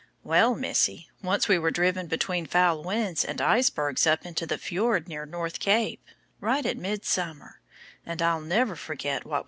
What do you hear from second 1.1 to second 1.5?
once